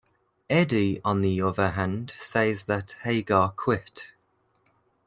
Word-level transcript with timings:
Eddie, 0.49 0.99
on 1.05 1.21
the 1.21 1.39
other 1.43 1.69
hand, 1.73 2.11
says 2.15 2.63
that 2.63 2.95
Hagar 3.03 3.51
quit. 3.51 4.09